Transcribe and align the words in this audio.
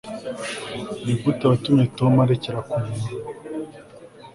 nigute 1.03 1.43
watumye 1.51 1.83
tom 1.97 2.13
areka 2.23 2.59
kunywa 2.69 3.07